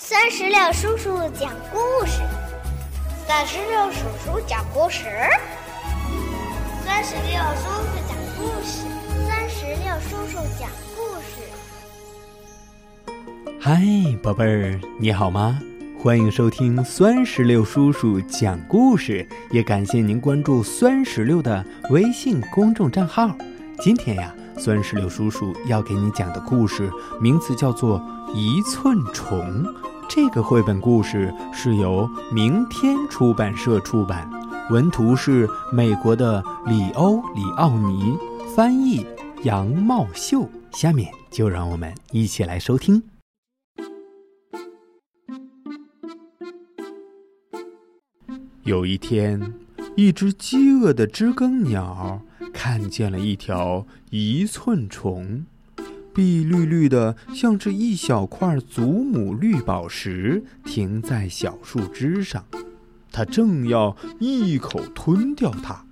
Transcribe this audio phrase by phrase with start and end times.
[0.00, 2.22] 酸石榴叔叔讲故事，
[3.26, 5.02] 酸石榴叔叔讲故事，
[6.84, 8.86] 酸石榴叔叔讲故事，
[9.26, 11.42] 酸石榴叔叔讲故事。
[13.60, 13.82] 嗨，
[14.22, 15.58] 宝贝儿，你好吗？
[16.00, 23.28] 欢迎收听酸石榴叔叔讲故事，也感谢您关注酸石榴的微信公众账号。
[23.80, 26.88] 今天呀，酸石榴叔叔要给你讲的故事
[27.20, 28.00] 名字叫做
[28.32, 29.64] 《一寸虫》。
[30.08, 34.28] 这个绘本故事是由明天出版社出版，
[34.70, 38.16] 文图是美国的里欧里奥尼，
[38.56, 39.06] 翻译
[39.44, 40.48] 杨茂秀。
[40.72, 43.02] 下面就让我们一起来收听。
[48.62, 49.54] 有一天，
[49.94, 55.44] 一只饥饿的知更鸟看见了一条一寸虫。
[56.18, 62.44] 碧绿绿的，像是一小块祖母绿宝石，停在小树枝上。
[63.12, 65.84] 它正要一口吞掉它。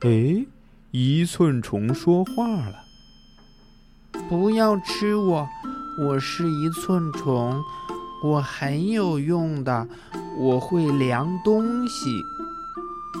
[0.00, 0.44] 哎，
[0.90, 2.74] 一寸虫说话了
[4.28, 5.48] ：“不要吃我，
[6.00, 7.62] 我是一寸虫，
[8.24, 9.86] 我很有用的，
[10.36, 12.10] 我会量东西。”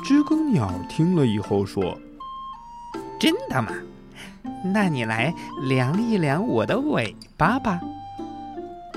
[0.04, 1.96] 知更鸟听了以后说
[3.20, 3.68] ：“真的吗？”
[4.66, 7.80] 那你来量一量我的尾巴吧。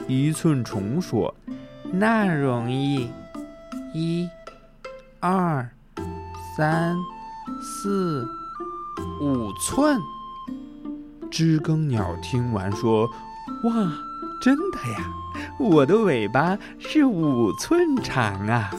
[0.07, 1.33] 一寸虫说
[1.91, 3.11] ：“那容易，
[3.93, 4.29] 一、
[5.19, 5.69] 二、
[6.55, 6.95] 三、
[7.61, 8.25] 四、
[9.21, 9.99] 五寸。”
[11.29, 13.05] 知更鸟听完说
[13.65, 13.91] ：“哇，
[14.41, 15.11] 真的呀！
[15.59, 18.71] 我的尾巴是五寸长啊！”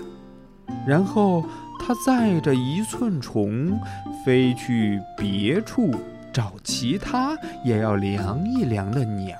[0.89, 1.45] 然后
[1.79, 3.79] 它载着一寸虫
[4.25, 5.95] 飞去别处。
[6.33, 9.37] 找其他也要量一量的鸟。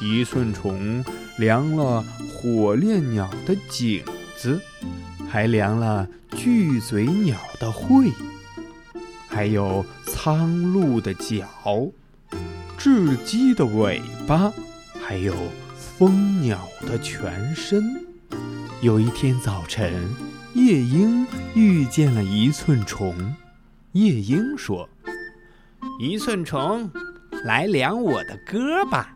[0.00, 1.04] 一寸虫
[1.38, 4.02] 量了火烈鸟的颈
[4.36, 4.60] 子，
[5.28, 8.12] 还量了巨嘴鸟的喙，
[9.28, 11.46] 还有苍鹭的脚，
[12.76, 14.52] 雉鸡的尾巴，
[15.00, 15.34] 还有
[15.76, 18.04] 蜂鸟的全身。
[18.80, 19.92] 有一天早晨，
[20.54, 21.24] 夜莺
[21.54, 23.36] 遇见了一寸虫。
[23.92, 24.88] 夜莺说。
[25.98, 26.90] 一寸虫，
[27.44, 29.14] 来量我的歌吧。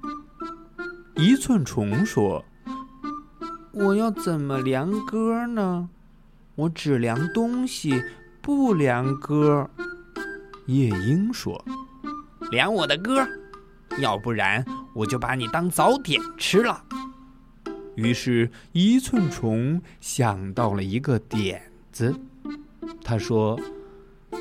[1.16, 2.44] 一寸虫说
[3.72, 5.88] ：“我要怎么量歌呢？
[6.54, 8.02] 我只量东西，
[8.40, 9.68] 不量歌。”
[10.66, 11.64] 夜莺说
[12.50, 13.26] ：“量我的歌，
[13.98, 14.64] 要不然
[14.94, 16.84] 我就把你当早点吃了。”
[17.96, 21.60] 于是，一寸虫想到了一个点
[21.90, 22.14] 子，
[23.02, 23.58] 他说。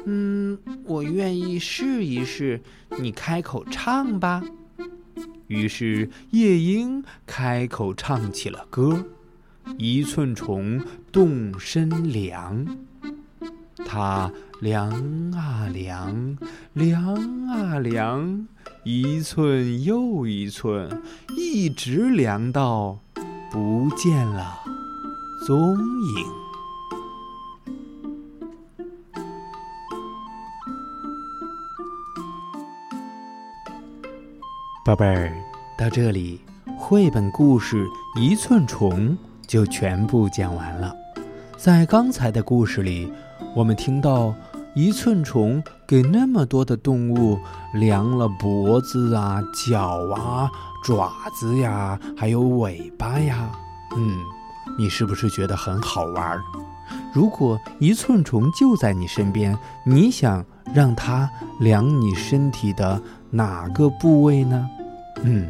[0.06, 2.62] 嗯，我愿意试一试。
[3.00, 4.44] 你开口唱吧。
[5.48, 9.06] 于是夜莺开口唱起了歌。
[9.80, 10.80] 一寸虫
[11.12, 12.78] 动身量，
[13.84, 14.92] 它量
[15.32, 16.38] 啊量，
[16.74, 18.48] 量啊量，
[18.84, 21.02] 一寸又一寸，
[21.36, 23.00] 一直量到
[23.52, 24.64] 不见了
[25.48, 26.45] 踪影。
[34.86, 35.34] 宝贝儿，
[35.76, 36.40] 到这里，
[36.78, 37.88] 绘本故事
[38.22, 39.10] 《一寸虫》
[39.48, 40.96] 就全部讲完了。
[41.58, 43.12] 在刚才的故事里，
[43.56, 44.32] 我们听到
[44.76, 47.40] 一寸虫给那么多的动物
[47.74, 50.52] 量了脖子啊、脚啊、
[50.84, 53.50] 爪子呀，还有尾巴呀。
[53.98, 54.20] 嗯，
[54.78, 56.40] 你是不是觉得很好玩？
[57.12, 64.70] 如果一寸虫就在你身边，你想让它量你身体的哪个部位呢？
[65.24, 65.50] 嗯，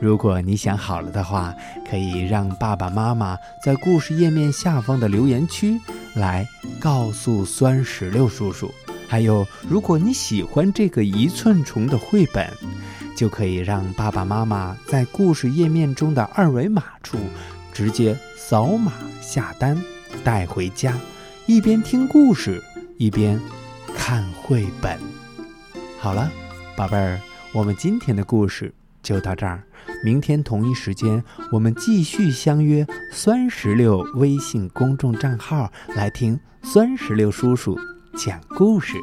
[0.00, 1.54] 如果你想好了的话，
[1.88, 5.78] 可以让爸爸妈妈在故事页面下方的留言区
[6.14, 6.46] 来
[6.80, 8.72] 告诉酸石榴叔叔。
[9.06, 12.48] 还有，如果你喜欢这个一寸虫的绘本，
[13.14, 17.18] 就可以让爸爸妈妈在故事页面中的二维码处
[17.74, 19.78] 直接扫码下单，
[20.24, 20.98] 带回家，
[21.44, 22.64] 一边听故事
[22.96, 23.38] 一边
[23.94, 25.00] 看绘本。
[25.98, 26.30] 好了，
[26.76, 27.18] 宝贝儿，
[27.54, 28.70] 我们今天的故事。
[29.02, 29.64] 就到这儿，
[30.04, 37.78] 明天同一时间，我们继续相约酸石榴微信公众账号来听酸石榴叔叔
[38.14, 38.98] 讲故事。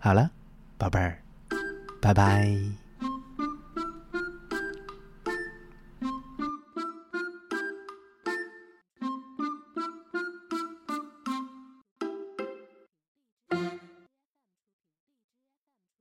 [0.00, 0.28] 好了，
[0.76, 1.22] 宝贝儿，
[2.00, 2.89] 拜拜。